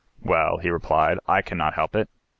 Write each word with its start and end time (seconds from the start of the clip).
"Well," 0.23 0.57
he 0.57 0.71
replied, 0.71 1.19
"I 1.27 1.43
cannot 1.43 1.75
help 1.75 1.95
it." 1.95 2.09